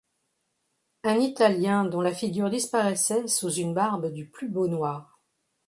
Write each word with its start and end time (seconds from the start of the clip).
Un 1.03 1.19
Italien 1.19 1.85
dont 1.85 2.01
la 2.01 2.11
figure 2.11 2.49
disparaissait 2.49 3.27
sous 3.27 3.51
une 3.51 3.75
barbe 3.75 4.11
du 4.11 4.27
plus 4.27 4.49
beau 4.49 4.65
noir. 4.67 5.19